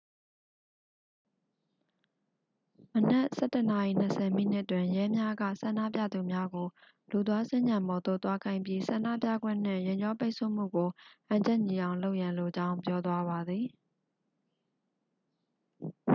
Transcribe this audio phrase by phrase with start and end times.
[2.93, 6.67] မနက် 11:20 တွင် ရဲများက ဆန္ဒပြသူများကို
[7.11, 10.89] လူသွားစင်္ကြံပေါ်သို့ သွားခိုင်းပြီး ဆန္ဒပြခွင့်နှင့် ယာဉ်ကြောပိတ်ဆို့မှုကို
[11.27, 13.65] ဟန်ချက်ညီအောင်လုပ်ရန်လိုကြောင်း ပြောသွားပါသည်